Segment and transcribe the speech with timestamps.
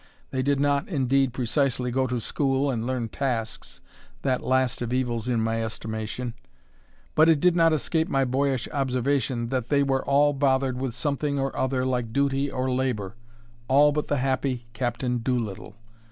[0.31, 3.81] They did not, indeed, precisely go to school and learn tasks,
[4.23, 6.33] that last of evils in my estimation;
[7.13, 11.37] but it did not escape my boyish observation, that they were all bothered with something
[11.37, 13.13] or other like duty or labour
[13.67, 15.75] all but the happy Captain Doolittle.